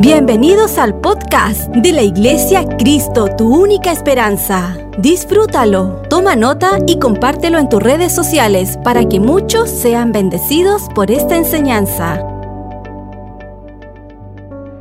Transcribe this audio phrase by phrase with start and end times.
[0.00, 4.78] Bienvenidos al podcast de la Iglesia Cristo, tu única esperanza.
[4.96, 11.10] Disfrútalo, toma nota y compártelo en tus redes sociales para que muchos sean bendecidos por
[11.10, 12.24] esta enseñanza.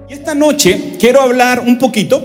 [0.07, 2.23] Y esta noche quiero hablar un poquito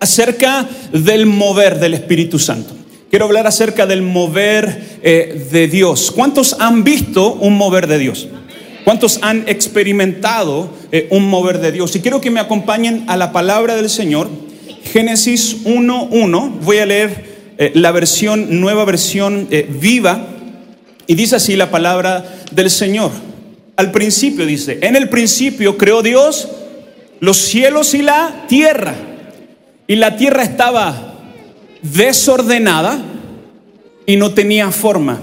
[0.00, 2.72] acerca del mover del Espíritu Santo.
[3.10, 6.10] Quiero hablar acerca del mover eh, de Dios.
[6.10, 8.28] ¿Cuántos han visto un mover de Dios?
[8.84, 11.96] ¿Cuántos han experimentado eh, un mover de Dios?
[11.96, 14.28] Y quiero que me acompañen a la palabra del Señor.
[14.92, 16.60] Génesis 1.1.
[16.60, 20.26] Voy a leer eh, la versión, nueva versión eh, viva.
[21.06, 23.10] Y dice así la palabra del Señor.
[23.76, 26.48] Al principio dice, en el principio creó Dios
[27.20, 28.94] los cielos y la tierra.
[29.86, 31.14] Y la tierra estaba
[31.80, 33.02] desordenada
[34.04, 35.20] y no tenía forma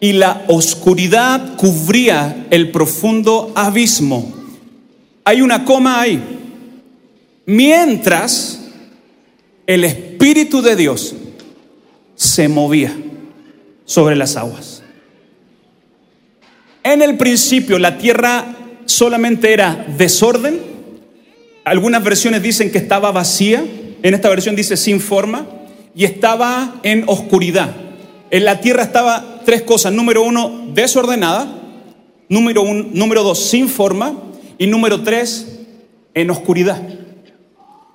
[0.00, 4.32] y la oscuridad cubría el profundo abismo.
[5.24, 6.22] Hay una coma ahí.
[7.46, 8.68] Mientras
[9.66, 11.14] el Espíritu de Dios
[12.14, 12.94] se movía
[13.84, 14.82] sobre las aguas.
[16.82, 20.60] En el principio la tierra solamente era desorden.
[21.64, 23.64] Algunas versiones dicen que estaba vacía.
[24.02, 25.46] En esta versión dice sin forma.
[25.94, 27.74] Y estaba en oscuridad.
[28.30, 29.92] En la tierra estaba tres cosas.
[29.92, 31.60] Número uno, desordenada.
[32.28, 34.14] Número, un, número dos, sin forma.
[34.58, 35.60] Y número tres,
[36.14, 36.82] en oscuridad.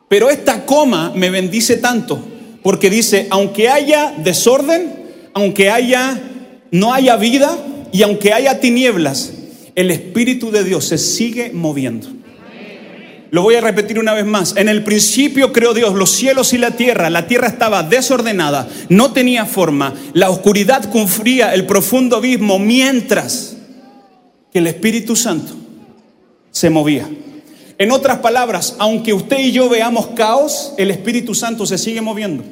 [0.08, 2.20] Pero esta coma me bendice tanto
[2.64, 6.20] porque dice, aunque haya desorden, aunque haya
[6.72, 7.58] no haya vida
[7.92, 9.34] y aunque haya tinieblas,
[9.76, 12.08] el espíritu de Dios se sigue moviendo.
[13.32, 14.56] Lo voy a repetir una vez más.
[14.58, 17.10] En el principio creó Dios los cielos y la tierra.
[17.10, 19.94] La tierra estaba desordenada, no tenía forma.
[20.14, 23.56] La oscuridad cubría el profundo abismo mientras
[24.52, 25.54] que el Espíritu Santo
[26.52, 27.08] se movía.
[27.78, 32.44] En otras palabras, aunque usted y yo veamos caos, el Espíritu Santo se sigue moviendo.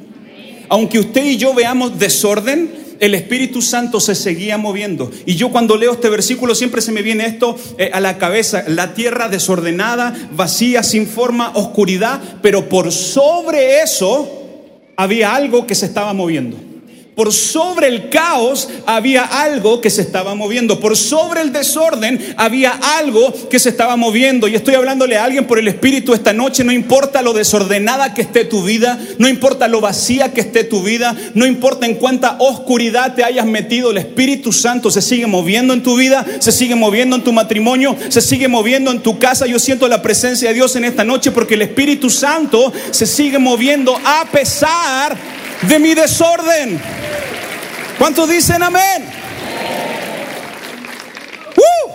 [0.68, 5.10] Aunque usted y yo veamos desorden, el Espíritu Santo se seguía moviendo.
[5.26, 8.64] Y yo cuando leo este versículo siempre se me viene esto eh, a la cabeza,
[8.66, 14.28] la tierra desordenada, vacía, sin forma, oscuridad, pero por sobre eso
[14.96, 16.67] había algo que se estaba moviendo.
[17.18, 20.78] Por sobre el caos había algo que se estaba moviendo.
[20.78, 24.46] Por sobre el desorden había algo que se estaba moviendo.
[24.46, 26.62] Y estoy hablándole a alguien por el Espíritu esta noche.
[26.62, 29.00] No importa lo desordenada que esté tu vida.
[29.18, 31.16] No importa lo vacía que esté tu vida.
[31.34, 33.90] No importa en cuánta oscuridad te hayas metido.
[33.90, 36.24] El Espíritu Santo se sigue moviendo en tu vida.
[36.38, 37.96] Se sigue moviendo en tu matrimonio.
[38.10, 39.44] Se sigue moviendo en tu casa.
[39.48, 43.40] Yo siento la presencia de Dios en esta noche porque el Espíritu Santo se sigue
[43.40, 45.18] moviendo a pesar
[45.62, 46.80] de mi desorden.
[47.98, 49.04] ¿Cuántos dicen amén?
[51.56, 51.90] ¡Uh!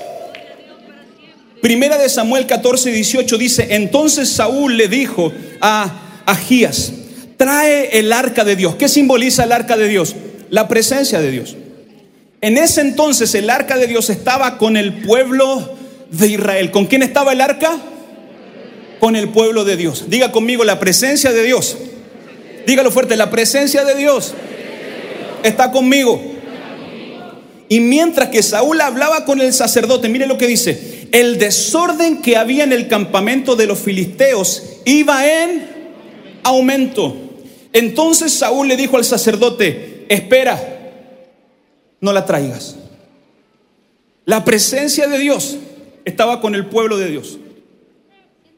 [1.62, 5.32] Primera de Samuel 14, 18 dice, entonces Saúl le dijo
[5.62, 6.92] a Agías,
[7.38, 8.76] trae el arca de Dios.
[8.76, 10.16] ¿Qué simboliza el arca de Dios?
[10.50, 11.56] La presencia de Dios.
[12.42, 15.78] En ese entonces el arca de Dios estaba con el pueblo
[16.12, 16.72] de Israel.
[16.72, 17.80] ¿Con quién estaba el arca?
[19.00, 20.10] Con el pueblo de Dios.
[20.10, 21.78] Diga conmigo la presencia de Dios.
[22.66, 24.34] Dígalo fuerte, la presencia de Dios
[25.44, 26.22] está conmigo.
[27.70, 32.38] Y mientras que Saúl hablaba con el sacerdote, mire lo que dice, el desorden que
[32.38, 35.68] había en el campamento de los filisteos iba en
[36.44, 37.16] aumento.
[37.72, 40.92] Entonces Saúl le dijo al sacerdote, espera,
[42.00, 42.76] no la traigas.
[44.26, 45.58] La presencia de Dios
[46.06, 47.40] estaba con el pueblo de Dios.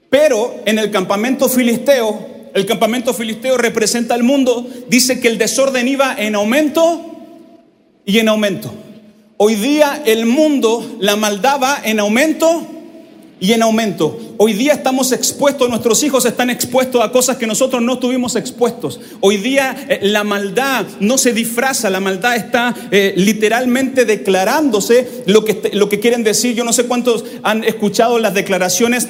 [0.10, 5.90] Pero en el campamento filisteo el campamento filisteo representa al mundo, dice que el desorden
[5.90, 7.02] iba en aumento
[8.06, 8.74] y en aumento.
[9.36, 12.66] Hoy día el mundo, la maldad va en aumento
[13.42, 14.18] y en aumento.
[14.38, 19.02] Hoy día estamos expuestos, nuestros hijos están expuestos a cosas que nosotros no estuvimos expuestos.
[19.20, 25.44] Hoy día eh, la maldad no se disfraza, la maldad está eh, literalmente declarándose lo
[25.44, 26.56] que, lo que quieren decir.
[26.56, 29.10] Yo no sé cuántos han escuchado las declaraciones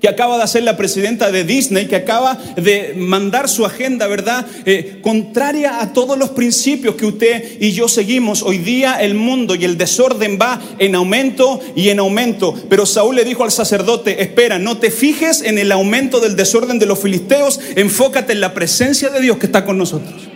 [0.00, 4.46] que acaba de hacer la presidenta de Disney, que acaba de mandar su agenda, ¿verdad?
[4.64, 8.42] Eh, contraria a todos los principios que usted y yo seguimos.
[8.42, 12.54] Hoy día el mundo y el desorden va en aumento y en aumento.
[12.68, 16.78] Pero Saúl le dijo al sacerdote, espera, no te fijes en el aumento del desorden
[16.78, 20.28] de los filisteos, enfócate en la presencia de Dios que está con nosotros.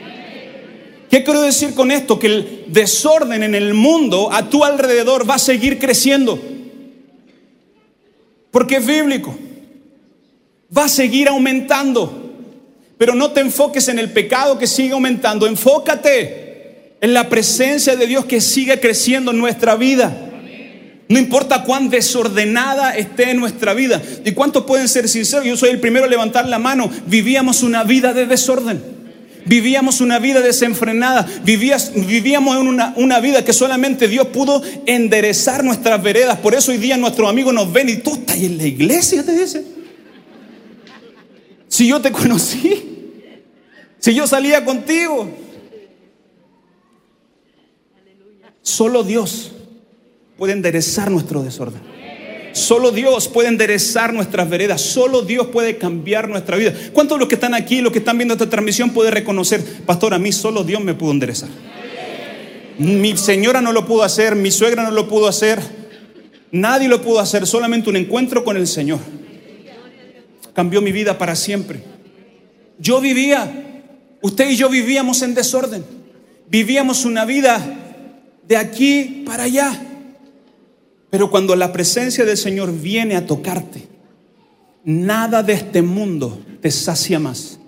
[1.11, 2.19] ¿Qué quiero decir con esto?
[2.19, 6.41] Que el desorden en el mundo a tu alrededor va a seguir creciendo.
[8.51, 9.37] Porque es bíblico
[10.77, 12.21] va a seguir aumentando.
[12.99, 18.07] Pero no te enfoques en el pecado que sigue aumentando, enfócate en la presencia de
[18.07, 20.29] Dios que sigue creciendo en nuestra vida.
[21.09, 24.01] No importa cuán desordenada esté nuestra vida.
[24.25, 25.45] ¿Y cuántos pueden ser sinceros?
[25.45, 26.89] Yo soy el primero a levantar la mano.
[27.07, 28.81] Vivíamos una vida de desorden.
[29.45, 31.29] Vivíamos una vida desenfrenada.
[31.45, 36.39] vivíamos una, una, vida que solamente Dios pudo enderezar nuestras veredas.
[36.39, 39.33] Por eso hoy día nuestros amigos nos ven y tú estás en la iglesia, te
[39.37, 39.72] dicen.
[41.73, 42.85] Si yo te conocí,
[43.99, 45.27] si yo salía contigo.
[48.61, 49.53] Solo Dios
[50.37, 51.81] puede enderezar nuestro desorden.
[52.53, 54.83] Solo Dios puede enderezar nuestras veredas.
[54.83, 56.75] Solo Dios puede cambiar nuestra vida.
[56.93, 60.13] ¿Cuántos de los que están aquí, los que están viendo esta transmisión, puede reconocer, pastor,
[60.13, 61.49] a mí solo Dios me pudo enderezar?
[62.77, 65.59] Mi señora no lo pudo hacer, mi suegra no lo pudo hacer,
[66.51, 69.22] nadie lo pudo hacer, solamente un encuentro con el Señor.
[70.55, 71.83] Cambió mi vida para siempre.
[72.79, 73.83] Yo vivía,
[74.21, 75.85] usted y yo vivíamos en desorden.
[76.49, 77.61] Vivíamos una vida
[78.47, 79.73] de aquí para allá.
[81.11, 83.87] Pero cuando la presencia del Señor viene a tocarte,
[84.85, 87.59] nada de este mundo te sacia más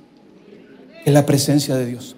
[1.05, 2.17] que la presencia de Dios.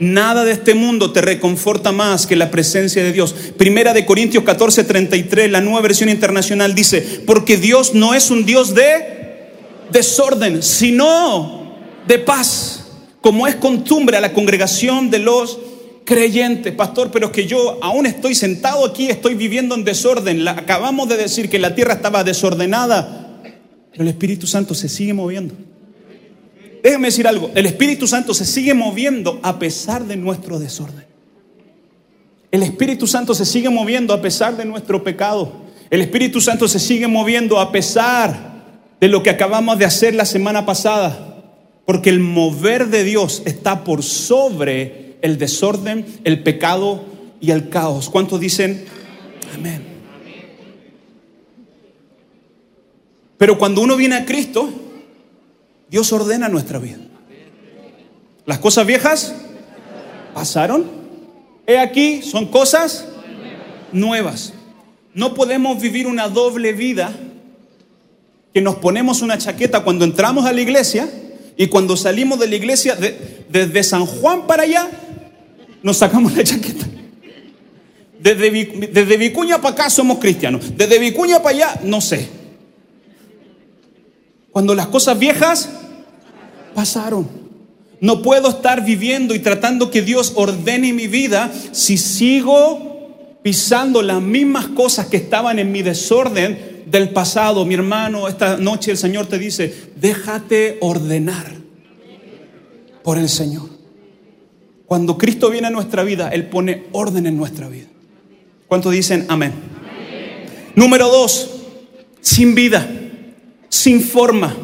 [0.00, 3.34] Nada de este mundo te reconforta más que la presencia de Dios.
[3.56, 8.44] Primera de Corintios 14, 33, la nueva versión internacional dice, porque Dios no es un
[8.44, 9.17] Dios de
[9.90, 11.74] desorden, sino
[12.06, 12.86] de paz,
[13.20, 15.58] como es costumbre a la congregación de los
[16.08, 20.48] creyente, pastor, pero que yo aún estoy sentado aquí, estoy viviendo en desorden.
[20.48, 23.42] acabamos de decir que la tierra estaba desordenada,
[23.90, 25.54] pero el Espíritu Santo se sigue moviendo.
[26.82, 31.04] Déjeme decir algo, el Espíritu Santo se sigue moviendo a pesar de nuestro desorden.
[32.50, 35.52] El Espíritu Santo se sigue moviendo a pesar de nuestro pecado.
[35.90, 38.57] El Espíritu Santo se sigue moviendo a pesar
[39.00, 41.24] de lo que acabamos de hacer la semana pasada.
[41.86, 47.04] Porque el mover de Dios está por sobre el desorden, el pecado
[47.40, 48.10] y el caos.
[48.10, 48.84] ¿Cuántos dicen
[49.54, 49.82] amén?
[53.38, 54.68] Pero cuando uno viene a Cristo,
[55.88, 56.98] Dios ordena nuestra vida.
[58.44, 59.34] Las cosas viejas
[60.34, 60.86] pasaron.
[61.66, 63.06] He aquí, son cosas
[63.92, 64.54] nuevas.
[65.14, 67.12] No podemos vivir una doble vida
[68.52, 71.08] que nos ponemos una chaqueta cuando entramos a la iglesia
[71.56, 72.96] y cuando salimos de la iglesia,
[73.48, 74.88] desde San Juan para allá,
[75.82, 76.86] nos sacamos la chaqueta.
[78.20, 78.50] Desde,
[78.92, 80.76] desde Vicuña para acá somos cristianos.
[80.76, 82.28] Desde Vicuña para allá, no sé.
[84.50, 85.68] Cuando las cosas viejas
[86.74, 87.28] pasaron.
[88.00, 94.22] No puedo estar viviendo y tratando que Dios ordene mi vida si sigo pisando las
[94.22, 97.64] mismas cosas que estaban en mi desorden del pasado.
[97.64, 101.52] Mi hermano, esta noche el Señor te dice, déjate ordenar
[103.02, 103.68] por el Señor.
[104.86, 107.86] Cuando Cristo viene a nuestra vida, Él pone orden en nuestra vida.
[108.66, 109.52] ¿Cuántos dicen amén?
[110.74, 111.50] Número dos,
[112.20, 112.88] sin vida,
[113.68, 114.56] sin forma.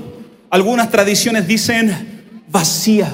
[0.50, 3.12] Algunas tradiciones dicen vacía.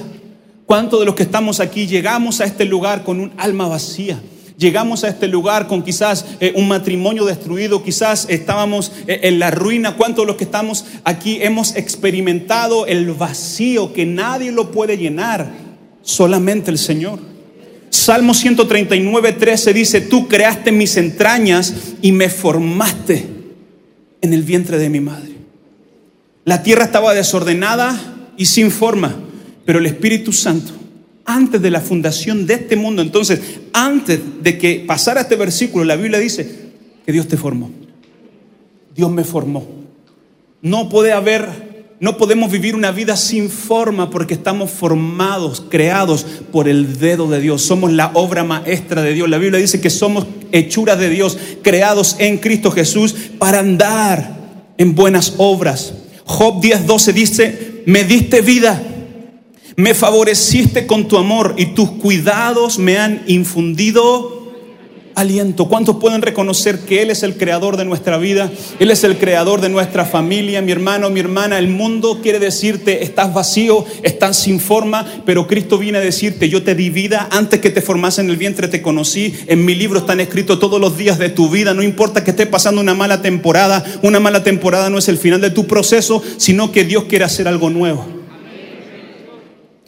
[0.67, 4.21] ¿Cuántos de los que estamos aquí llegamos a este lugar con un alma vacía?
[4.61, 9.51] Llegamos a este lugar con quizás eh, un matrimonio destruido, quizás estábamos eh, en la
[9.51, 9.97] ruina.
[9.97, 15.71] ¿Cuántos de los que estamos aquí hemos experimentado el vacío que nadie lo puede llenar?
[16.03, 17.19] solamente el Señor.
[17.91, 23.27] Salmo 139, 13 dice, tú creaste mis entrañas y me formaste
[24.21, 25.31] en el vientre de mi madre.
[26.45, 27.99] La tierra estaba desordenada
[28.37, 29.17] y sin forma,
[29.65, 30.73] pero el Espíritu Santo,
[31.35, 33.41] antes de la fundación de este mundo, entonces,
[33.73, 36.71] antes de que pasara este versículo, la Biblia dice
[37.05, 37.71] que Dios te formó.
[38.95, 39.67] Dios me formó.
[40.63, 41.71] No puede haber
[42.01, 47.43] no podemos vivir una vida sin forma porque estamos formados, creados por el dedo de
[47.43, 47.61] Dios.
[47.61, 49.29] Somos la obra maestra de Dios.
[49.29, 54.35] La Biblia dice que somos hechuras de Dios, creados en Cristo Jesús para andar
[54.79, 55.93] en buenas obras.
[56.25, 58.83] Job 10:12 dice, me diste vida,
[59.81, 64.39] me favoreciste con tu amor y tus cuidados me han infundido
[65.15, 65.69] aliento.
[65.69, 68.51] ¿Cuántos pueden reconocer que Él es el creador de nuestra vida?
[68.79, 71.59] Él es el creador de nuestra familia, mi hermano, mi hermana.
[71.59, 76.63] El mundo quiere decirte, estás vacío, estás sin forma, pero Cristo viene a decirte, yo
[76.63, 79.35] te di vida antes que te formase en el vientre, te conocí.
[79.47, 81.73] En mi libro están escritos todos los días de tu vida.
[81.73, 85.41] No importa que estés pasando una mala temporada, una mala temporada no es el final
[85.41, 88.20] de tu proceso, sino que Dios quiere hacer algo nuevo.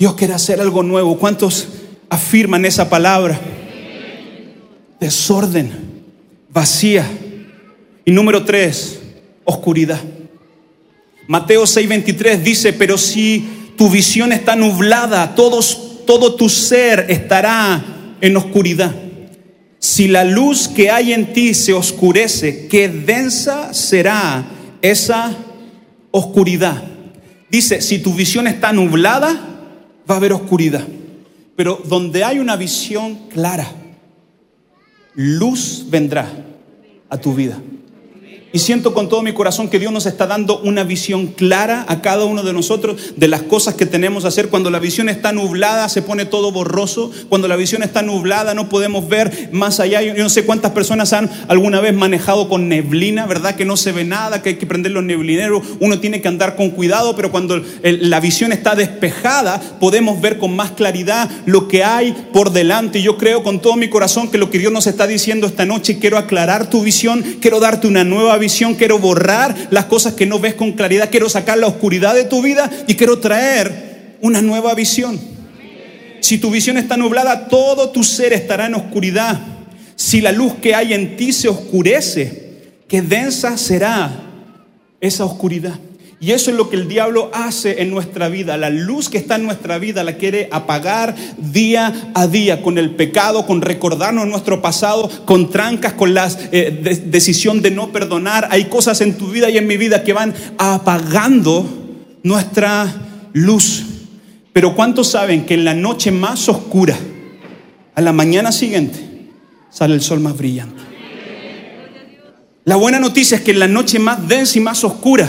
[0.03, 1.17] Dios quiere hacer algo nuevo.
[1.17, 1.69] ¿Cuántos
[2.11, 3.39] afirman esa palabra?
[4.99, 5.71] desorden,
[6.53, 7.09] vacía.
[8.05, 8.99] Y número tres,
[9.45, 10.01] oscuridad.
[11.29, 13.47] Mateo 6:23 dice, pero si
[13.79, 17.85] tu visión está nublada, todo tu ser estará
[18.21, 18.93] en oscuridad.
[19.79, 24.47] Si la luz que hay en ti se oscurece, qué densa será
[24.83, 25.33] esa
[26.11, 26.83] oscuridad.
[27.49, 29.51] Dice, si tu visión está nublada,
[30.09, 30.87] va a haber oscuridad.
[31.57, 33.67] Pero donde hay una visión clara,
[35.15, 36.29] luz vendrá
[37.09, 37.59] a tu vida.
[38.53, 42.03] Y siento con todo mi corazón que Dios nos está dando una visión clara a
[42.03, 44.49] cada uno de nosotros de las cosas que tenemos que hacer.
[44.49, 47.11] Cuando la visión está nublada se pone todo borroso.
[47.29, 50.03] Cuando la visión está nublada no podemos ver más allá.
[50.03, 53.55] Yo no sé cuántas personas han alguna vez manejado con neblina, ¿verdad?
[53.55, 55.63] Que no se ve nada, que hay que prender los neblineros.
[55.81, 60.55] Uno tiene que andar con cuidado, pero cuando la visión está despejada podemos ver con
[60.55, 62.99] más claridad lo que hay por delante.
[62.99, 65.65] Y yo creo con todo mi corazón que lo que Dios nos está diciendo esta
[65.65, 70.27] noche, quiero aclarar tu visión, quiero darte una nueva visión, quiero borrar las cosas que
[70.27, 74.43] no ves con claridad, quiero sacar la oscuridad de tu vida y quiero traer una
[74.43, 75.19] nueva visión.
[76.21, 79.41] Si tu visión está nublada, todo tu ser estará en oscuridad.
[79.97, 84.11] Si la luz que hay en ti se oscurece, qué densa será
[85.01, 85.79] esa oscuridad.
[86.23, 88.57] Y eso es lo que el diablo hace en nuestra vida.
[88.57, 92.95] La luz que está en nuestra vida la quiere apagar día a día con el
[92.95, 98.47] pecado, con recordarnos nuestro pasado, con trancas, con la eh, decisión de no perdonar.
[98.53, 101.67] Hay cosas en tu vida y en mi vida que van apagando
[102.23, 102.87] nuestra
[103.33, 103.83] luz.
[104.53, 106.97] Pero ¿cuántos saben que en la noche más oscura,
[107.97, 109.29] a la mañana siguiente,
[109.71, 110.83] sale el sol más brillante?
[112.65, 115.29] La buena noticia es que en la noche más densa y más oscura,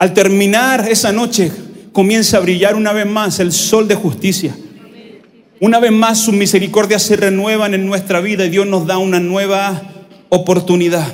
[0.00, 1.52] al terminar esa noche,
[1.92, 4.56] comienza a brillar una vez más el sol de justicia.
[5.60, 9.20] Una vez más sus misericordias se renuevan en nuestra vida y Dios nos da una
[9.20, 11.06] nueva oportunidad.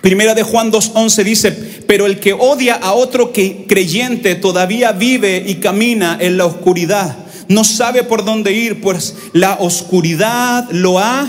[0.00, 1.52] Primera de Juan 2.11 dice,
[1.86, 7.18] pero el que odia a otro que creyente todavía vive y camina en la oscuridad.
[7.48, 11.28] No sabe por dónde ir, pues la oscuridad lo ha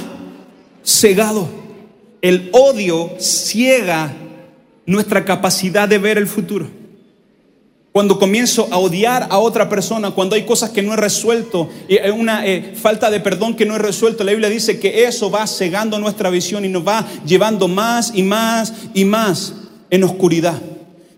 [0.86, 1.50] cegado.
[2.22, 4.14] El odio ciega
[4.86, 6.77] nuestra capacidad de ver el futuro.
[7.98, 11.68] Cuando comienzo a odiar a otra persona, cuando hay cosas que no he resuelto,
[12.16, 15.48] una eh, falta de perdón que no he resuelto, la Biblia dice que eso va
[15.48, 19.56] cegando nuestra visión y nos va llevando más y más y más
[19.90, 20.62] en oscuridad.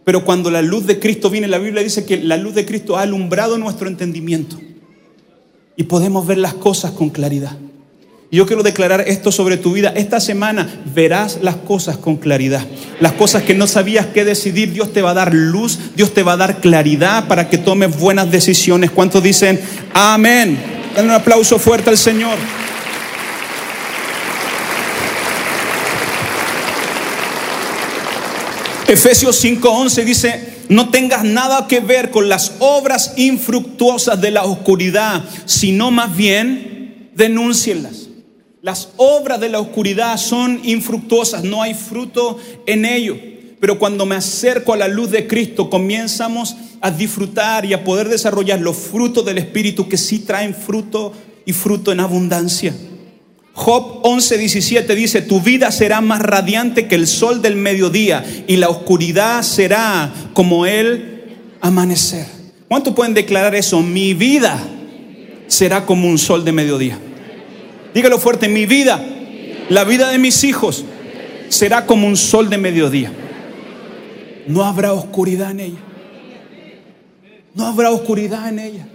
[0.06, 2.96] Pero cuando la luz de Cristo viene, la Biblia dice que la luz de Cristo
[2.96, 4.58] ha alumbrado nuestro entendimiento
[5.76, 7.58] y podemos ver las cosas con claridad.
[8.32, 9.92] Y yo quiero declarar esto sobre tu vida.
[9.96, 12.64] Esta semana verás las cosas con claridad.
[13.00, 16.22] Las cosas que no sabías qué decidir, Dios te va a dar luz, Dios te
[16.22, 18.92] va a dar claridad para que tomes buenas decisiones.
[18.92, 19.60] ¿Cuántos dicen
[19.94, 20.60] amén?
[20.96, 22.38] Dale un aplauso fuerte al Señor.
[28.88, 35.24] Efesios 5:11 dice, no tengas nada que ver con las obras infructuosas de la oscuridad,
[35.46, 38.09] sino más bien denúncienlas.
[38.62, 43.16] Las obras de la oscuridad son infructuosas, no hay fruto en ello.
[43.62, 48.10] Pero cuando me acerco a la luz de Cristo, comenzamos a disfrutar y a poder
[48.10, 51.14] desarrollar los frutos del Espíritu que sí traen fruto
[51.46, 52.76] y fruto en abundancia.
[53.54, 58.68] Job 11:17 dice, tu vida será más radiante que el sol del mediodía y la
[58.68, 62.28] oscuridad será como el amanecer.
[62.68, 63.82] ¿Cuánto pueden declarar eso?
[63.82, 64.62] Mi vida
[65.48, 67.00] será como un sol de mediodía.
[67.94, 69.04] Dígalo fuerte, mi vida,
[69.70, 70.86] la vida de mis hijos
[71.50, 73.12] será como un sol de mediodía.
[74.48, 75.80] No habrá oscuridad en ella.
[77.54, 78.88] No habrá oscuridad en ella.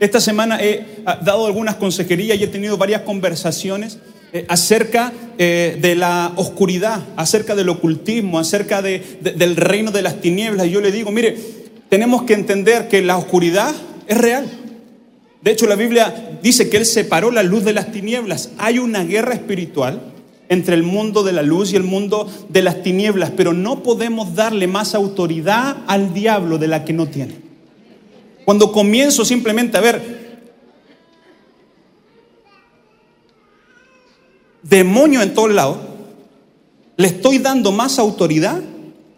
[0.00, 3.98] Esta semana he ah, dado algunas consejerías y he tenido varias conversaciones
[4.32, 10.66] eh, acerca eh, de la oscuridad, acerca del ocultismo, acerca del reino de las tinieblas.
[10.66, 11.36] Y yo le digo, mire,
[11.88, 13.74] tenemos que entender que la oscuridad
[14.06, 14.46] es real.
[15.42, 18.50] De hecho, la Biblia dice que Él separó la luz de las tinieblas.
[18.58, 20.00] Hay una guerra espiritual
[20.48, 24.34] entre el mundo de la luz y el mundo de las tinieblas, pero no podemos
[24.34, 27.36] darle más autoridad al diablo de la que no tiene.
[28.44, 30.18] Cuando comienzo simplemente a ver
[34.62, 35.78] demonio en todos lados,
[36.96, 38.60] le estoy dando más autoridad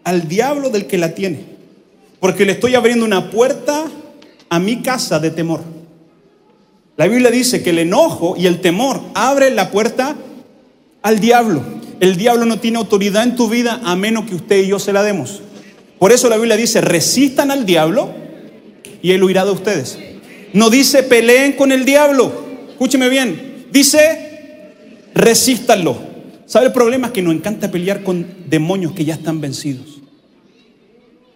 [0.03, 1.45] al diablo del que la tiene,
[2.19, 3.85] porque le estoy abriendo una puerta
[4.49, 5.80] a mi casa de temor.
[6.97, 10.15] La Biblia dice que el enojo y el temor abren la puerta
[11.01, 11.63] al diablo.
[11.99, 14.93] El diablo no tiene autoridad en tu vida a menos que usted y yo se
[14.93, 15.41] la demos.
[15.99, 18.11] Por eso la Biblia dice, resistan al diablo
[19.01, 19.97] y él huirá de ustedes.
[20.53, 22.31] No dice peleen con el diablo.
[22.71, 23.67] Escúcheme bien.
[23.71, 25.97] Dice, resístanlo.
[26.45, 27.07] ¿Sabe el problema?
[27.07, 30.01] Es que nos encanta pelear con demonios que ya están vencidos.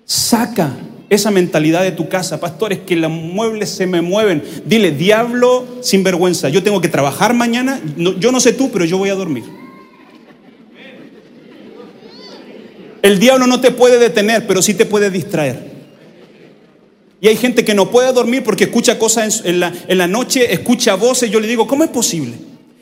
[0.03, 0.75] Saca
[1.15, 4.43] esa mentalidad de tu casa, pastores, que los muebles se me mueven.
[4.65, 8.97] Dile, diablo sin vergüenza, yo tengo que trabajar mañana, yo no sé tú, pero yo
[8.97, 9.43] voy a dormir.
[13.01, 15.75] El diablo no te puede detener, pero sí te puede distraer.
[17.21, 20.53] Y hay gente que no puede dormir porque escucha cosas en la, en la noche,
[20.53, 21.29] escucha voces.
[21.29, 22.33] Yo le digo, ¿cómo es posible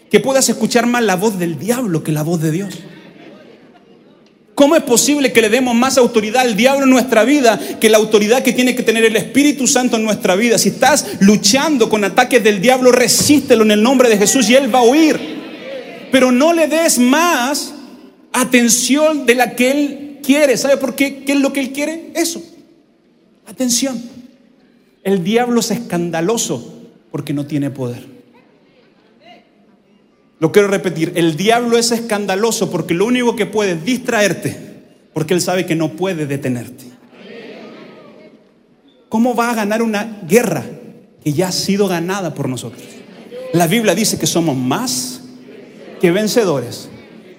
[0.10, 2.74] que puedas escuchar más la voz del diablo que la voz de Dios?
[4.56, 7.98] ¿Cómo es posible que le demos más autoridad al diablo en nuestra vida que la
[7.98, 10.60] autoridad que tiene que tener el Espíritu Santo en nuestra vida?
[10.60, 14.74] Si estás luchando con ataques del diablo, resístelo en el nombre de Jesús y él
[14.74, 15.20] va a huir.
[16.12, 17.74] Pero no le des más
[18.32, 20.56] atención de la que él quiere.
[20.56, 21.24] ¿Sabe por qué?
[21.24, 22.12] ¿Qué es lo que él quiere?
[22.14, 22.44] Eso.
[23.48, 24.00] Atención.
[25.04, 26.74] El diablo es escandaloso
[27.12, 28.13] porque no tiene poder.
[30.44, 34.54] Lo quiero repetir, el diablo es escandaloso porque lo único que puede es distraerte,
[35.14, 36.84] porque él sabe que no puede detenerte.
[39.08, 40.66] ¿Cómo va a ganar una guerra
[41.24, 42.84] que ya ha sido ganada por nosotros?
[43.54, 45.22] La Biblia dice que somos más
[46.02, 46.90] que vencedores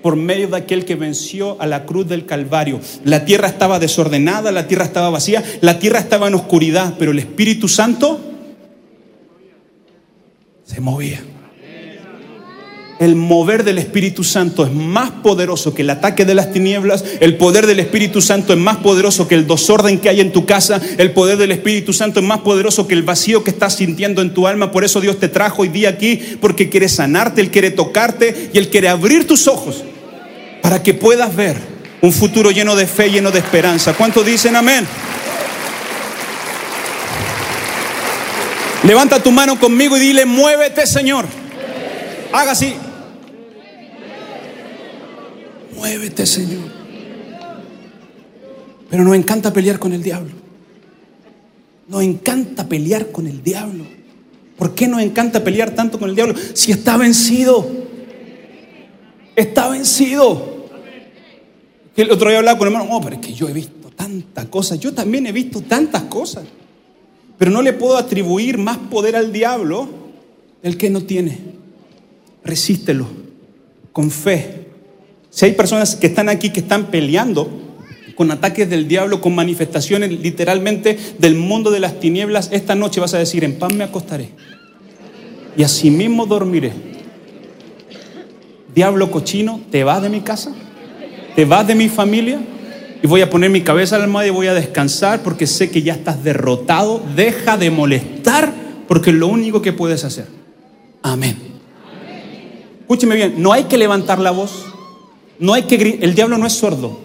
[0.03, 2.81] por medio de aquel que venció a la cruz del Calvario.
[3.05, 7.19] La tierra estaba desordenada, la tierra estaba vacía, la tierra estaba en oscuridad, pero el
[7.19, 8.19] Espíritu Santo
[10.65, 11.23] se movía.
[13.01, 17.05] El mover del Espíritu Santo es más poderoso que el ataque de las tinieblas.
[17.19, 20.47] El poder del Espíritu Santo es más poderoso que el desorden que hay en tu
[20.47, 20.81] casa.
[20.97, 24.33] El poder del Espíritu Santo es más poderoso que el vacío que estás sintiendo en
[24.33, 24.71] tu alma.
[24.71, 28.59] Por eso Dios te trajo hoy día aquí, porque quiere sanarte, Él quiere tocarte y
[28.59, 29.83] Él quiere abrir tus ojos
[30.63, 31.57] para que puedas ver
[32.01, 33.95] un futuro lleno de fe, lleno de esperanza.
[33.95, 34.87] ¿Cuántos dicen amén?
[38.85, 41.44] Levanta tu mano conmigo y dile, muévete Señor.
[42.35, 42.75] Haga así.
[45.77, 46.65] Muévete, Señor.
[48.91, 50.33] Pero nos encanta pelear con el diablo.
[51.87, 53.85] Nos encanta pelear con el diablo.
[54.57, 56.35] ¿Por qué nos encanta pelear tanto con el diablo?
[56.55, 57.71] Si está vencido.
[59.37, 60.67] Está vencido.
[61.95, 64.47] El otro día hablaba con el hermano, oh, pero es que yo he visto tantas
[64.47, 64.81] cosas.
[64.81, 66.43] Yo también he visto tantas cosas.
[67.39, 69.89] Pero no le puedo atribuir más poder al diablo
[70.65, 71.63] del que no tiene
[72.45, 73.07] resístelo
[73.93, 74.67] con fe.
[75.31, 77.49] Si hay personas que están aquí que están peleando
[78.15, 83.15] con ataques del diablo, con manifestaciones literalmente del mundo de las tinieblas, esta noche vas
[83.15, 84.31] a decir, en paz me acostaré
[85.57, 86.73] y así mismo dormiré.
[88.75, 90.53] Diablo cochino, ¿te vas de mi casa?
[91.37, 92.41] ¿Te vas de mi familia?
[93.03, 95.83] Y voy a poner mi cabeza al almohada y voy a descansar porque sé que
[95.83, 97.03] ya estás derrotado.
[97.15, 98.53] Deja de molestar
[98.89, 100.27] porque es lo único que puedes hacer.
[101.03, 101.44] Amén.
[102.95, 104.67] Escúcheme bien, no hay que levantar la voz.
[105.41, 106.97] No hay que el diablo no es sordo.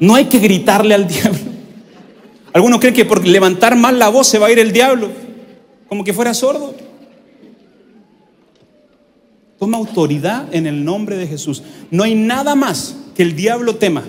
[0.00, 1.38] No hay que gritarle al diablo.
[2.52, 5.10] Algunos creen que por levantar más la voz se va a ir el diablo,
[5.88, 6.74] como que fuera sordo.
[9.60, 11.62] Toma autoridad en el nombre de Jesús.
[11.92, 14.02] No hay nada más que el diablo tema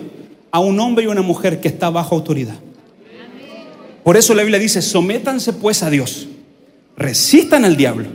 [0.49, 2.57] a un hombre y una mujer que está bajo autoridad.
[4.03, 6.27] Por eso la Biblia dice, sométanse pues a Dios,
[6.97, 8.07] resistan al diablo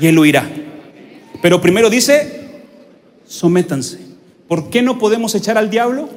[0.00, 0.63] y él huirá.
[1.44, 2.40] Pero primero dice,
[3.26, 3.98] sométanse.
[4.48, 6.08] ¿Por qué no podemos echar al diablo?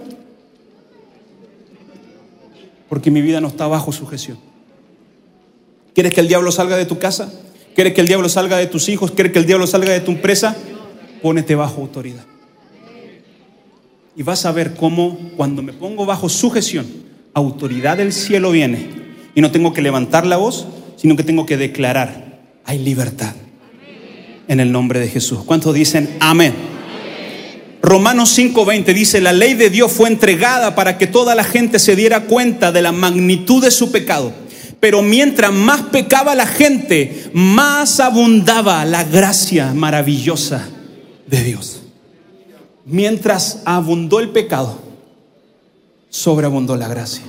[2.88, 4.38] Porque mi vida no está bajo sujeción.
[5.94, 7.30] ¿Quieres que el diablo salga de tu casa?
[7.76, 9.12] ¿Quieres que el diablo salga de tus hijos?
[9.12, 10.56] ¿Quieres que el diablo salga de tu empresa?
[11.22, 12.24] Pónete bajo autoridad.
[14.16, 16.88] Y vas a ver cómo cuando me pongo bajo sujeción,
[17.34, 18.88] autoridad del cielo viene.
[19.36, 23.36] Y no tengo que levantar la voz, sino que tengo que declarar, hay libertad
[24.48, 25.40] en el nombre de Jesús.
[25.46, 26.54] ¿Cuántos dicen amén?
[27.82, 31.96] Romanos 5:20 dice, la ley de Dios fue entregada para que toda la gente se
[31.96, 34.34] diera cuenta de la magnitud de su pecado.
[34.80, 40.68] Pero mientras más pecaba la gente, más abundaba la gracia maravillosa
[41.26, 41.82] de Dios.
[42.86, 44.80] Mientras abundó el pecado,
[46.10, 47.24] sobreabundó la gracia.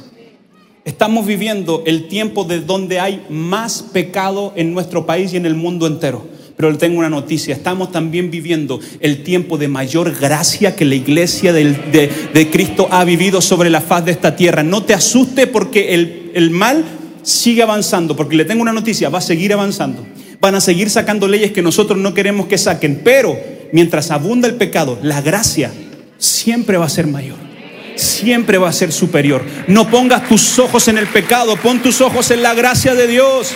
[0.85, 5.55] Estamos viviendo el tiempo de donde hay más pecado en nuestro país y en el
[5.55, 6.27] mundo entero.
[6.59, 10.97] Pero le tengo una noticia, estamos también viviendo el tiempo de mayor gracia que la
[10.97, 14.65] iglesia de, Cristo ha vivido sobre la faz de esta tierra.
[14.65, 16.85] No te asuste porque el, el mal
[17.23, 20.05] sigue avanzando, porque le tengo una noticia, va a seguir avanzando.
[20.41, 23.39] Van a seguir sacando leyes que nosotros no queremos que saquen, pero
[23.71, 25.71] mientras abunda el pecado, la gracia
[26.19, 27.49] siempre va a ser mayor
[27.95, 29.45] siempre va a ser superior.
[29.67, 33.51] No pongas tus ojos en el pecado, pon tus ojos en la gracia de Dios.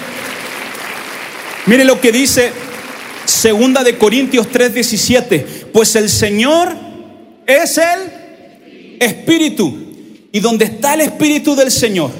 [1.66, 2.50] Mire lo que dice
[3.24, 6.74] Segunda de Corintios 3:17, pues el Señor
[7.46, 9.78] es el Espíritu.
[10.32, 12.10] Y donde está el Espíritu del Señor,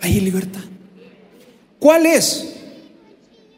[0.00, 0.60] hay libertad.
[1.78, 2.54] ¿Cuál es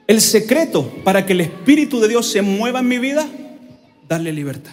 [0.07, 3.27] el secreto para que el Espíritu de Dios se mueva en mi vida?
[4.09, 4.73] Darle libertad.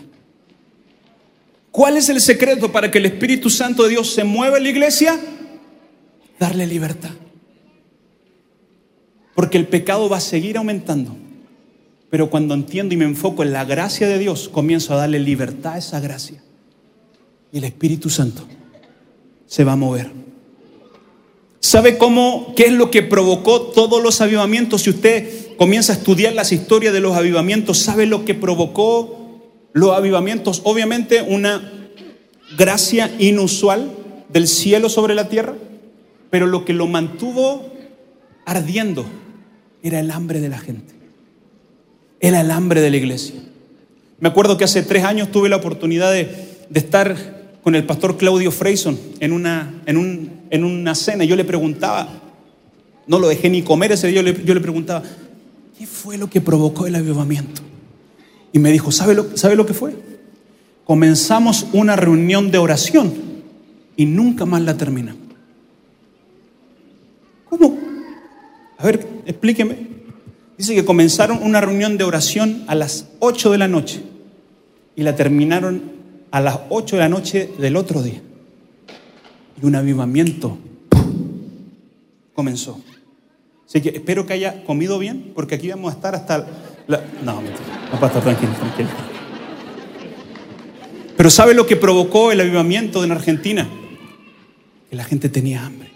[1.72, 4.70] ¿Cuál es el secreto para que el Espíritu Santo de Dios se mueva en la
[4.70, 5.20] iglesia?
[6.39, 7.12] Darle libertad.
[9.39, 11.15] Porque el pecado va a seguir aumentando.
[12.10, 15.75] Pero cuando entiendo y me enfoco en la gracia de Dios, comienzo a darle libertad
[15.75, 16.43] a esa gracia.
[17.54, 18.45] Y el Espíritu Santo
[19.45, 20.12] se va a mover.
[21.62, 24.82] ¿Sabe cómo, qué es lo que provocó todos los avivamientos?
[24.82, 29.39] Si usted comienza a estudiar las historias de los avivamientos, ¿sabe lo que provocó
[29.71, 30.60] los avivamientos?
[30.65, 31.71] Obviamente una
[32.58, 33.89] gracia inusual
[34.28, 35.56] del cielo sobre la tierra,
[36.30, 37.71] pero lo que lo mantuvo
[38.45, 39.06] ardiendo
[39.84, 40.94] era el hambre de la gente.
[42.20, 43.36] Era el hambre de la iglesia.
[44.20, 46.26] Me acuerdo que hace tres años tuve la oportunidad de,
[46.70, 51.24] de estar con el pastor Claudio Freyson en una, en, un, en una cena.
[51.24, 52.10] Yo le preguntaba,
[53.08, 55.04] no lo dejé ni comer ese día, yo le, yo le preguntaba,
[55.78, 57.62] ¿qué fue lo que provocó el avivamiento?
[58.52, 59.94] Y me dijo, ¿sabe lo, ¿sabe lo que fue?
[60.84, 63.13] Comenzamos una reunión de oración
[63.96, 65.22] y nunca más la terminamos.
[67.50, 67.88] ¿Cómo?
[68.80, 69.76] A ver, explíqueme.
[70.58, 74.02] Dice que comenzaron una reunión de oración a las 8 de la noche
[74.96, 75.92] y la terminaron
[76.32, 78.22] a las 8 de la noche del otro día.
[79.62, 80.58] Y un avivamiento
[82.34, 82.82] comenzó.
[83.68, 86.48] Así que espero que haya comido bien, porque aquí vamos a estar hasta...
[86.88, 87.04] La...
[87.24, 87.88] No, mentira.
[87.92, 88.89] No, estar tranquilo, tranquilo.
[91.18, 93.68] Pero ¿sabe lo que provocó el avivamiento en Argentina?
[94.89, 95.92] Que la gente tenía hambre.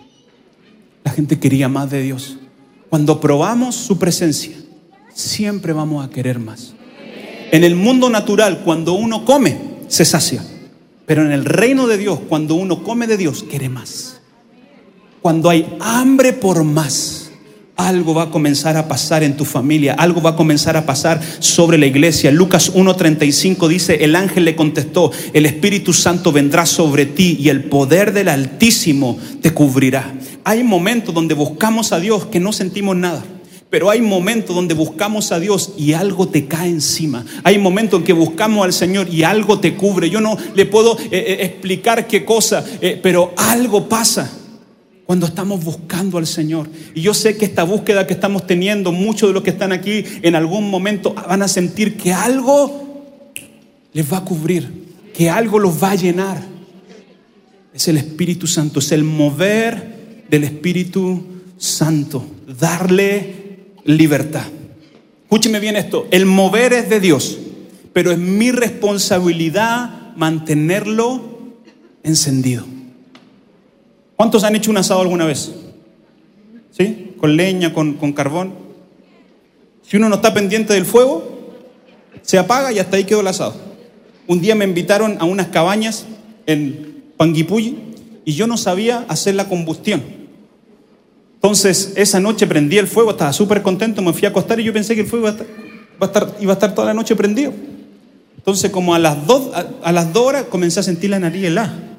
[1.05, 2.39] La gente quería más de Dios.
[2.93, 4.55] Cuando probamos su presencia,
[5.15, 6.75] siempre vamos a querer más.
[7.51, 10.45] En el mundo natural, cuando uno come, se sacia.
[11.07, 14.21] Pero en el reino de Dios, cuando uno come de Dios, quiere más.
[15.23, 17.22] Cuando hay hambre por más,
[17.75, 21.21] algo va a comenzar a pasar en tu familia, algo va a comenzar a pasar
[21.39, 22.31] sobre la iglesia.
[22.31, 27.63] Lucas 1.35 dice, el ángel le contestó, el Espíritu Santo vendrá sobre ti y el
[27.65, 30.13] poder del Altísimo te cubrirá.
[30.43, 33.23] Hay momentos donde buscamos a Dios que no sentimos nada.
[33.69, 37.25] Pero hay momentos donde buscamos a Dios y algo te cae encima.
[37.43, 40.11] Hay momentos en que buscamos al Señor y algo te cubre.
[40.11, 44.42] Yo no le puedo eh, eh, explicar qué cosa, eh, pero algo pasa
[45.05, 46.69] cuando estamos buscando al Señor.
[46.95, 50.03] Y yo sé que esta búsqueda que estamos teniendo, muchos de los que están aquí
[50.21, 53.31] en algún momento van a sentir que algo
[53.91, 54.69] les va a cubrir,
[55.13, 56.41] que algo los va a llenar.
[57.73, 61.23] Es el Espíritu Santo, es el mover del Espíritu
[61.57, 62.25] Santo,
[62.59, 63.35] darle
[63.85, 64.45] libertad.
[65.23, 67.39] Escúcheme bien esto, el mover es de Dios,
[67.91, 71.55] pero es mi responsabilidad mantenerlo
[72.03, 72.65] encendido.
[74.15, 75.51] ¿Cuántos han hecho un asado alguna vez?
[76.71, 77.15] ¿Sí?
[77.17, 78.53] Con leña, con, con carbón.
[79.81, 81.33] Si uno no está pendiente del fuego,
[82.21, 83.55] se apaga y hasta ahí quedó el asado.
[84.27, 86.05] Un día me invitaron a unas cabañas
[86.45, 87.77] en Panguipulli
[88.25, 90.01] y yo no sabía hacer la combustión.
[91.35, 94.71] Entonces, esa noche prendí el fuego, estaba súper contento, me fui a acostar y yo
[94.71, 97.53] pensé que el fuego iba a estar, iba a estar, toda la noche prendido.
[98.37, 101.92] Entonces, como a las dos, a, las dos horas, comencé a sentir la nariz helada.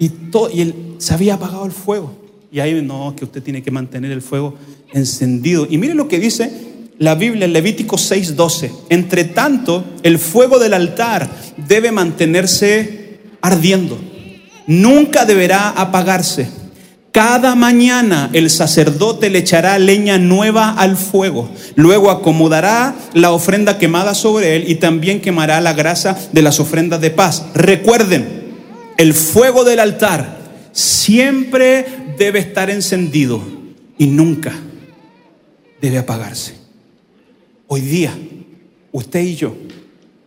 [0.00, 2.12] Y, todo, y él, se había apagado el fuego.
[2.50, 4.54] Y ahí, no, que usted tiene que mantener el fuego
[4.92, 5.68] encendido.
[5.70, 6.50] Y mire lo que dice
[6.98, 8.70] la Biblia en Levítico 6:12.
[8.88, 11.30] Entre tanto, el fuego del altar
[11.68, 13.98] debe mantenerse ardiendo.
[14.66, 16.48] Nunca deberá apagarse.
[17.12, 24.14] Cada mañana el sacerdote le echará leña nueva al fuego, luego acomodará la ofrenda quemada
[24.14, 27.46] sobre él y también quemará la grasa de las ofrendas de paz.
[27.52, 28.39] Recuerden,
[29.00, 30.36] el fuego del altar
[30.72, 31.86] siempre
[32.18, 33.40] debe estar encendido
[33.96, 34.52] y nunca
[35.80, 36.56] debe apagarse.
[37.66, 38.12] Hoy día,
[38.92, 39.56] usted y yo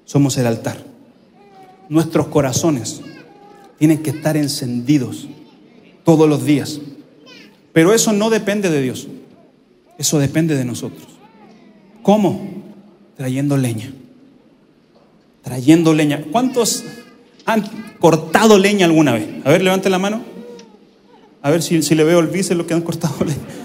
[0.06, 0.84] somos el altar.
[1.88, 3.02] Nuestros corazones
[3.78, 5.28] tienen que estar encendidos
[6.04, 6.80] todos los días.
[7.74, 9.08] Pero eso no depende de Dios.
[10.00, 11.10] Eso depende de nosotros.
[12.02, 12.64] ¿Cómo?
[13.18, 13.94] Trayendo leña.
[15.44, 16.24] Trayendo leña.
[16.32, 16.84] ¿Cuántos
[17.46, 17.64] han
[18.00, 19.28] cortado leña alguna vez?
[19.44, 20.22] A ver, levante la mano.
[21.42, 23.64] A ver si, si le veo el vice lo que han cortado leña.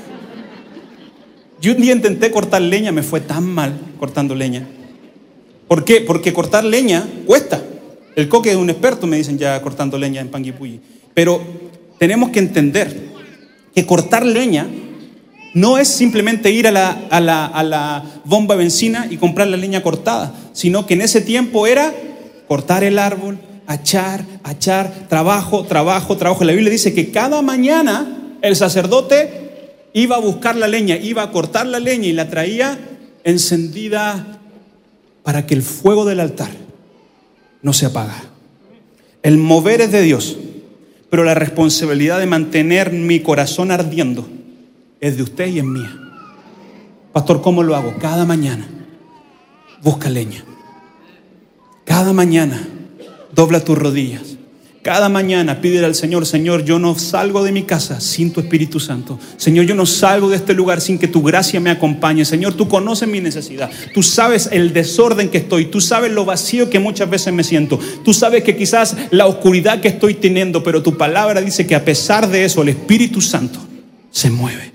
[1.61, 4.67] Yo un día intenté cortar leña, me fue tan mal cortando leña.
[5.67, 6.01] ¿Por qué?
[6.01, 7.63] Porque cortar leña cuesta.
[8.15, 10.81] El coque es un experto, me dicen ya cortando leña en Panguipulli.
[11.15, 11.41] Pero
[11.99, 13.09] tenemos que entender
[13.75, 14.69] que cortar leña
[15.55, 19.49] no es simplemente ir a la, a la, a la bomba de benzina y comprar
[19.49, 21.93] la leña cortada, sino que en ese tiempo era
[22.47, 26.43] cortar el árbol, achar, achar, trabajo, trabajo, trabajo.
[26.43, 31.31] La Biblia dice que cada mañana el sacerdote iba a buscar la leña, iba a
[31.31, 32.79] cortar la leña y la traía
[33.25, 34.41] encendida
[35.23, 36.49] para que el fuego del altar
[37.61, 38.17] no se apaga.
[39.23, 40.39] El mover es de Dios,
[41.11, 44.27] pero la responsabilidad de mantener mi corazón ardiendo
[44.99, 45.95] es de usted y es mía.
[47.13, 47.95] Pastor, ¿cómo lo hago?
[48.01, 48.67] Cada mañana
[49.83, 50.43] busca leña.
[51.85, 52.67] Cada mañana
[53.39, 54.37] dobla tus rodillas.
[54.83, 58.81] Cada mañana pídele al Señor, Señor, yo no salgo de mi casa sin tu Espíritu
[58.81, 59.17] Santo.
[59.37, 62.25] Señor, yo no salgo de este lugar sin que tu gracia me acompañe.
[62.25, 63.71] Señor, tú conoces mi necesidad.
[63.95, 65.67] Tú sabes el desorden que estoy.
[65.67, 67.79] Tú sabes lo vacío que muchas veces me siento.
[68.05, 71.85] Tú sabes que quizás la oscuridad que estoy teniendo, pero tu palabra dice que a
[71.85, 73.61] pesar de eso, el Espíritu Santo
[74.11, 74.73] se mueve.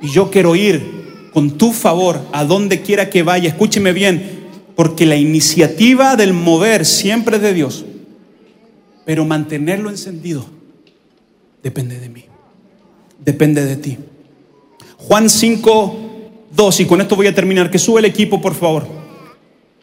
[0.00, 3.48] Y yo quiero ir con tu favor a donde quiera que vaya.
[3.48, 4.41] Escúcheme bien,
[4.74, 7.84] porque la iniciativa del mover siempre es de Dios.
[9.04, 10.46] Pero mantenerlo encendido
[11.62, 12.24] depende de mí.
[13.24, 13.98] Depende de ti.
[14.96, 15.96] Juan 5,
[16.54, 17.70] 2, y con esto voy a terminar.
[17.70, 19.01] Que sube el equipo, por favor.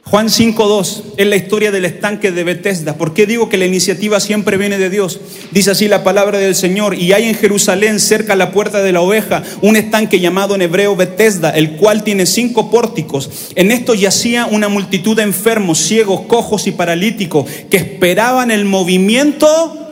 [0.10, 2.96] Juan 5.2 es la historia del estanque de Bethesda.
[2.96, 5.20] ¿Por qué digo que la iniciativa siempre viene de Dios?
[5.52, 6.96] Dice así la palabra del Señor.
[6.96, 10.64] Y hay en Jerusalén, cerca a la puerta de la oveja, un estanque llamado en
[10.64, 13.30] hebreo Bethesda, el cual tiene cinco pórticos.
[13.54, 19.92] En esto yacía una multitud de enfermos, ciegos, cojos y paralíticos, que esperaban el movimiento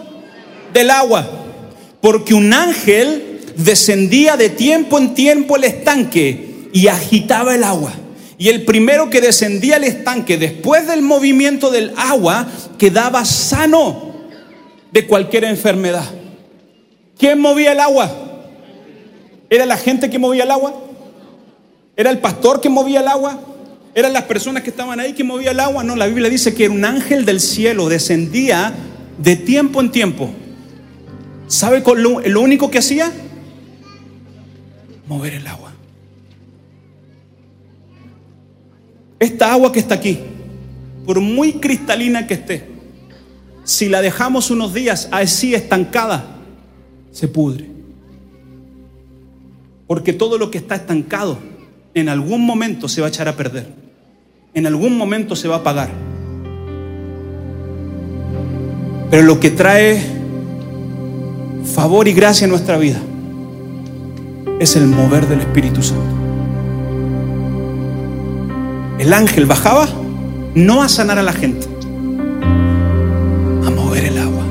[0.74, 1.30] del agua.
[2.02, 7.94] Porque un ángel descendía de tiempo en tiempo el estanque y agitaba el agua.
[8.38, 12.48] Y el primero que descendía al estanque después del movimiento del agua
[12.78, 14.14] quedaba sano
[14.92, 16.06] de cualquier enfermedad.
[17.18, 18.12] ¿Quién movía el agua?
[19.50, 20.74] ¿Era la gente que movía el agua?
[21.96, 23.40] ¿Era el pastor que movía el agua?
[23.96, 25.84] ¿Eran las personas que estaban ahí que movía el agua?
[25.84, 28.72] No, la Biblia dice que un ángel del cielo descendía
[29.18, 30.30] de tiempo en tiempo.
[31.48, 33.12] ¿Sabe lo único que hacía?
[35.08, 35.74] Mover el agua.
[39.20, 40.20] Esta agua que está aquí,
[41.06, 42.68] por muy cristalina que esté,
[43.64, 46.38] si la dejamos unos días así estancada,
[47.12, 47.66] se pudre.
[49.88, 51.40] Porque todo lo que está estancado
[51.94, 53.68] en algún momento se va a echar a perder.
[54.54, 55.90] En algún momento se va a apagar.
[59.10, 60.02] Pero lo que trae
[61.66, 63.00] favor y gracia en nuestra vida
[64.60, 66.17] es el mover del Espíritu Santo
[69.00, 69.88] el ángel bajaba
[70.56, 71.68] no a sanar a la gente,
[73.66, 74.44] a mover el agua.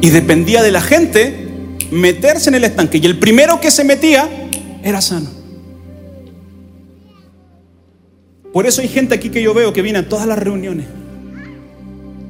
[0.00, 1.48] Y dependía de la gente
[1.90, 2.98] meterse en el estanque.
[2.98, 4.28] Y el primero que se metía
[4.82, 5.30] era sano.
[8.52, 10.86] Por eso hay gente aquí que yo veo que viene a todas las reuniones.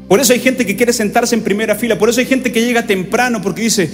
[0.09, 1.99] Por eso hay gente que quiere sentarse en primera fila.
[1.99, 3.91] Por eso hay gente que llega temprano porque dice,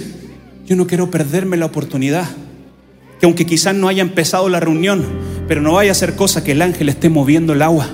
[0.67, 2.27] yo no quiero perderme la oportunidad
[3.19, 5.05] que aunque quizás no haya empezado la reunión,
[5.49, 7.89] pero no vaya a ser cosa que el ángel esté moviendo el agua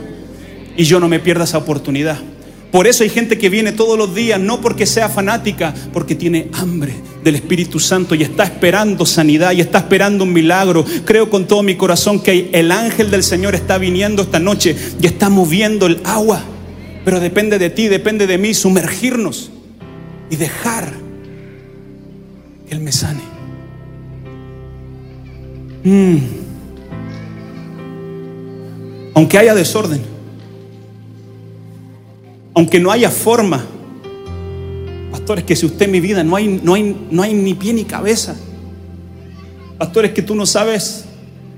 [0.75, 2.19] y yo no me pierda esa oportunidad.
[2.69, 6.49] Por eso hay gente que viene todos los días, no porque sea fanática, porque tiene
[6.51, 10.83] hambre del Espíritu Santo y está esperando sanidad y está esperando un milagro.
[11.05, 15.05] Creo con todo mi corazón que el ángel del Señor está viniendo esta noche y
[15.05, 16.43] está moviendo el agua.
[17.05, 19.49] Pero depende de ti, depende de mí sumergirnos
[20.29, 20.91] y dejar
[22.67, 23.21] que Él me sane.
[25.85, 26.44] Mm.
[29.15, 30.01] Aunque haya desorden,
[32.53, 33.65] aunque no haya forma,
[35.09, 37.73] pastores, que si usted en mi vida no hay, no hay, no hay ni pie
[37.73, 38.35] ni cabeza,
[39.77, 41.05] pastores, que tú no sabes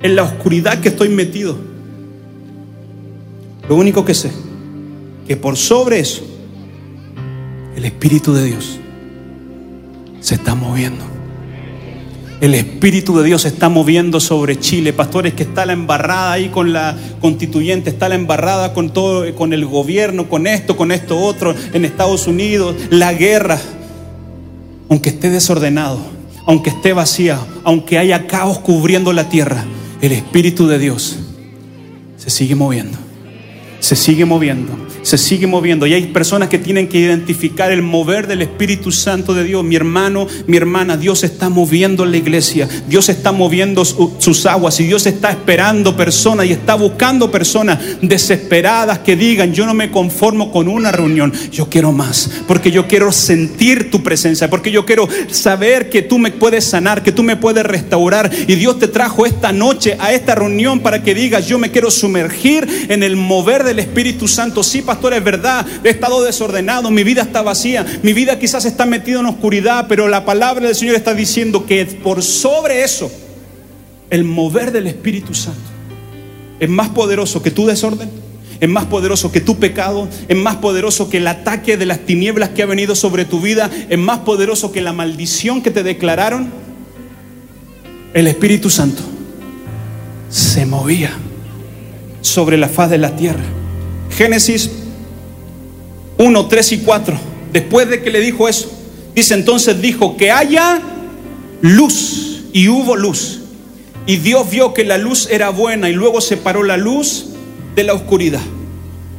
[0.01, 1.57] en la oscuridad que estoy metido.
[3.67, 4.31] Lo único que sé,
[5.27, 6.23] que por sobre eso,
[7.75, 8.79] el Espíritu de Dios
[10.19, 11.16] se está moviendo.
[12.39, 14.93] El Espíritu de Dios se está moviendo sobre Chile.
[14.93, 19.53] Pastores, que está la embarrada ahí con la constituyente, está la embarrada con todo, con
[19.53, 23.59] el gobierno, con esto, con esto otro, en Estados Unidos, la guerra.
[24.87, 25.99] Aunque esté desordenado,
[26.45, 29.65] aunque esté vacía, aunque haya caos cubriendo la tierra,
[30.01, 31.17] el Espíritu de Dios
[32.17, 33.06] se sigue moviendo.
[33.79, 38.27] Se sigue moviendo se sigue moviendo y hay personas que tienen que identificar el mover
[38.27, 39.63] del Espíritu Santo de Dios.
[39.63, 44.83] Mi hermano, mi hermana, Dios está moviendo la iglesia, Dios está moviendo sus aguas y
[44.83, 50.51] Dios está esperando personas y está buscando personas desesperadas que digan, yo no me conformo
[50.51, 55.07] con una reunión, yo quiero más, porque yo quiero sentir tu presencia, porque yo quiero
[55.31, 59.25] saber que tú me puedes sanar, que tú me puedes restaurar y Dios te trajo
[59.25, 63.63] esta noche a esta reunión para que digas, yo me quiero sumergir en el mover
[63.67, 64.63] del Espíritu Santo.
[64.63, 68.85] Sí, pastor, es verdad, he estado desordenado, mi vida está vacía, mi vida quizás está
[68.85, 73.11] metida en oscuridad, pero la palabra del Señor está diciendo que por sobre eso,
[74.09, 75.59] el mover del Espíritu Santo
[76.59, 78.09] es más poderoso que tu desorden,
[78.59, 82.49] es más poderoso que tu pecado, es más poderoso que el ataque de las tinieblas
[82.49, 86.49] que ha venido sobre tu vida, es más poderoso que la maldición que te declararon.
[88.13, 89.03] El Espíritu Santo
[90.29, 91.11] se movía
[92.21, 93.56] sobre la faz de la tierra.
[94.17, 94.71] Génesis
[96.17, 97.19] 1, 3 y 4.
[97.53, 98.71] Después de que le dijo eso,
[99.13, 100.81] dice entonces dijo que haya
[101.61, 103.41] luz y hubo luz.
[104.07, 107.27] Y Dios vio que la luz era buena y luego separó la luz
[107.75, 108.41] de la oscuridad.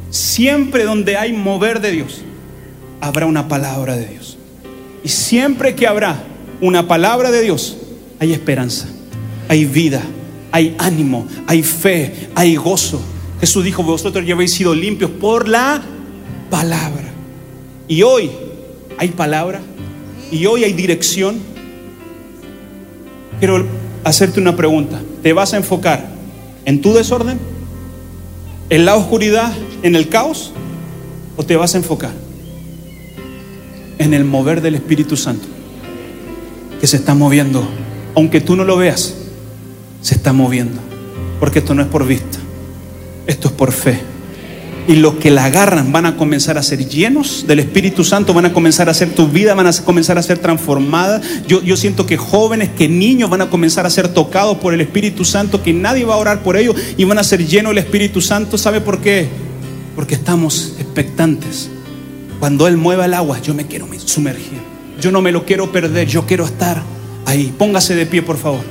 [0.09, 2.21] Siempre donde hay mover de Dios,
[2.99, 4.37] habrá una palabra de Dios.
[5.03, 6.21] Y siempre que habrá
[6.59, 7.77] una palabra de Dios,
[8.19, 8.87] hay esperanza,
[9.47, 10.01] hay vida,
[10.51, 13.01] hay ánimo, hay fe, hay gozo.
[13.39, 15.81] Jesús dijo, vosotros ya habéis sido limpios por la
[16.49, 17.05] palabra.
[17.87, 18.29] Y hoy
[18.97, 19.61] hay palabra,
[20.31, 21.39] y hoy hay dirección.
[23.39, 23.65] Quiero
[24.03, 25.01] hacerte una pregunta.
[25.23, 26.09] ¿Te vas a enfocar
[26.65, 27.39] en tu desorden?
[28.69, 29.51] ¿En la oscuridad?
[29.83, 30.51] ¿En el caos?
[31.37, 32.11] ¿O te vas a enfocar
[33.97, 35.47] en el mover del Espíritu Santo
[36.79, 37.67] que se está moviendo?
[38.15, 39.15] Aunque tú no lo veas,
[40.01, 40.79] se está moviendo.
[41.39, 42.38] Porque esto no es por vista,
[43.29, 43.99] esto es por fe.
[44.87, 48.47] Y los que la agarran van a comenzar a ser llenos del Espíritu Santo, van
[48.47, 51.21] a comenzar a ser tu vida, van a comenzar a ser transformadas.
[51.47, 54.81] Yo, yo siento que jóvenes, que niños van a comenzar a ser tocados por el
[54.81, 57.83] Espíritu Santo, que nadie va a orar por ellos y van a ser llenos del
[57.83, 58.57] Espíritu Santo.
[58.57, 59.27] ¿Sabe por qué?
[59.95, 61.69] Porque estamos expectantes.
[62.39, 64.59] Cuando Él mueva el agua, yo me quiero sumergir.
[64.99, 66.81] Yo no me lo quiero perder, yo quiero estar
[67.27, 67.53] ahí.
[67.55, 68.61] Póngase de pie, por favor.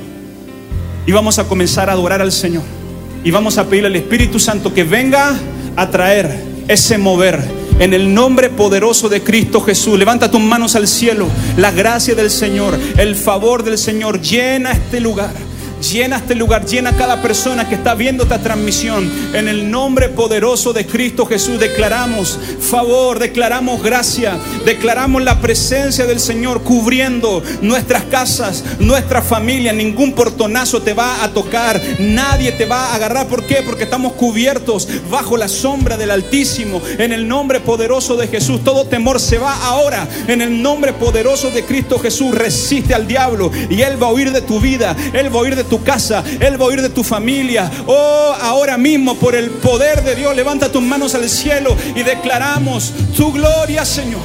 [1.07, 2.78] Y vamos a comenzar a adorar al Señor.
[3.23, 5.37] Y vamos a pedirle al Espíritu Santo que venga
[5.75, 7.39] a traer ese mover.
[7.79, 11.27] En el nombre poderoso de Cristo Jesús, levanta tus manos al cielo.
[11.57, 15.31] La gracia del Señor, el favor del Señor llena este lugar.
[15.81, 19.09] Llena este lugar, llena cada persona que está viendo esta transmisión.
[19.33, 26.19] En el nombre poderoso de Cristo Jesús declaramos favor, declaramos gracia, declaramos la presencia del
[26.19, 29.71] Señor cubriendo nuestras casas, nuestra familia.
[29.71, 33.27] Ningún portonazo te va a tocar, nadie te va a agarrar.
[33.27, 33.61] ¿Por qué?
[33.65, 36.81] Porque estamos cubiertos bajo la sombra del Altísimo.
[36.97, 40.07] En el nombre poderoso de Jesús, todo temor se va ahora.
[40.27, 44.31] En el nombre poderoso de Cristo Jesús, resiste al diablo y él va a huir
[44.31, 47.69] de tu vida, él va a huir de tu casa, Él va de tu familia.
[47.87, 52.93] Oh, ahora mismo por el poder de Dios, levanta tus manos al cielo y declaramos
[53.15, 54.21] tu gloria, Señor,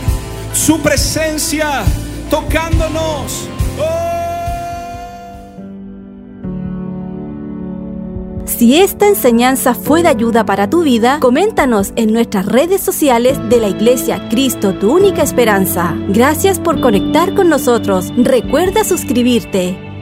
[0.53, 1.85] su presencia
[2.31, 3.49] tocándonos.
[8.47, 13.59] Si esta enseñanza fue de ayuda para tu vida, coméntanos en nuestras redes sociales de
[13.59, 15.97] la Iglesia Cristo, tu única esperanza.
[16.09, 18.13] Gracias por conectar con nosotros.
[18.17, 19.94] Recuerda suscribirte.